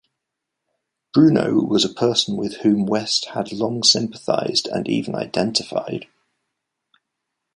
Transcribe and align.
Bruno 1.13 1.61
was 1.63 1.85
a 1.85 1.93
person 1.93 2.35
with 2.35 2.61
whom 2.61 2.87
West 2.87 3.25
had 3.35 3.51
long 3.53 3.83
sympathised 3.83 4.67
and 4.69 4.89
even 4.89 5.13
identified. 5.13 6.07